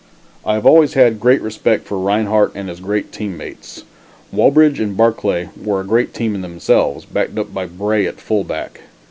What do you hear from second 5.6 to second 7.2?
a great team in themselves,